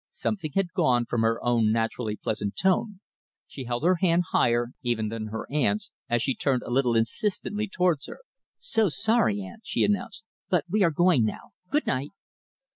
Something 0.09 0.53
had 0.55 0.73
gone 0.73 1.05
from 1.05 1.21
her 1.21 1.37
own 1.45 1.71
naturally 1.71 2.15
pleasant 2.15 2.55
tone. 2.55 3.01
She 3.45 3.65
held 3.65 3.83
her 3.83 3.97
hand 3.97 4.23
higher, 4.31 4.69
even, 4.81 5.09
than 5.09 5.27
her 5.27 5.45
aunt's, 5.51 5.91
as 6.09 6.23
she 6.23 6.33
turned 6.33 6.63
a 6.63 6.71
little 6.71 6.95
insistently 6.95 7.67
towards 7.67 8.07
her. 8.07 8.21
"So 8.57 8.89
sorry, 8.89 9.41
aunt," 9.43 9.61
she 9.63 9.83
announced, 9.83 10.23
"but 10.49 10.65
we 10.67 10.81
are 10.81 10.89
going 10.89 11.23
now. 11.23 11.51
Good 11.69 11.85
night!" 11.85 12.09